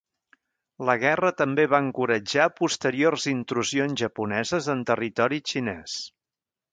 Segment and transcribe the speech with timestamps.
[0.89, 5.99] La guerra també va encoratjar posteriors intrusions japoneses en territori xinès.